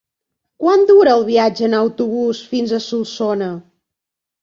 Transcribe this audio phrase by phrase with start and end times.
[0.63, 3.55] Quant dura el viatge en autobús fins a Solsona?